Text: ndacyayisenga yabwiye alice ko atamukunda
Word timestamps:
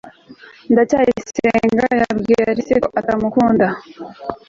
ndacyayisenga 0.71 1.85
yabwiye 2.01 2.41
alice 2.51 2.75
ko 2.83 2.87
atamukunda 2.99 3.67